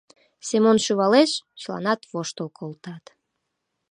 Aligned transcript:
Семон 0.47 0.77
шӱвалеш, 0.85 1.31
чыланат 1.59 2.01
воштыл 2.11 2.47
колтат. 2.57 3.03